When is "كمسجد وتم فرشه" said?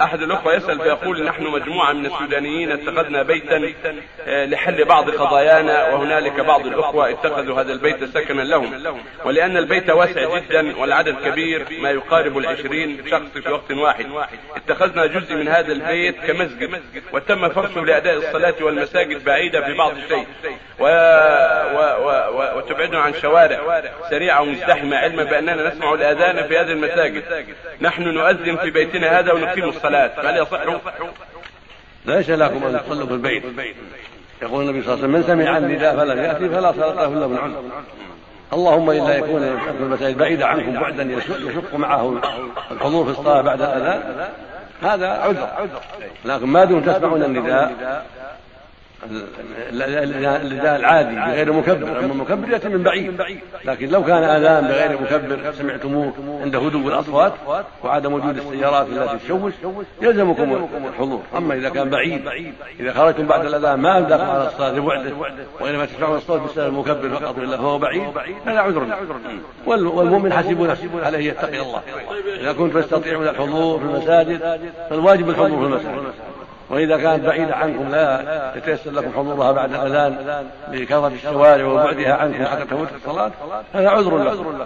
16.26-17.80